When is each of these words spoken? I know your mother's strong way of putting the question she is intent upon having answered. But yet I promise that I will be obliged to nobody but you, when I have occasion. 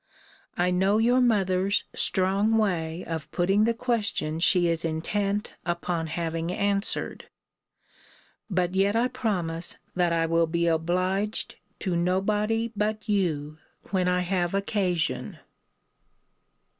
I 0.57 0.71
know 0.71 0.97
your 0.97 1.21
mother's 1.21 1.83
strong 1.93 2.57
way 2.57 3.03
of 3.05 3.29
putting 3.29 3.65
the 3.65 3.73
question 3.75 4.39
she 4.39 4.67
is 4.67 4.83
intent 4.83 5.53
upon 5.63 6.07
having 6.07 6.51
answered. 6.51 7.29
But 8.49 8.73
yet 8.73 8.95
I 8.95 9.09
promise 9.09 9.77
that 9.95 10.11
I 10.11 10.25
will 10.25 10.47
be 10.47 10.65
obliged 10.65 11.57
to 11.81 11.95
nobody 11.95 12.71
but 12.75 13.07
you, 13.07 13.59
when 13.91 14.07
I 14.07 14.21
have 14.21 14.55
occasion. 14.55 15.37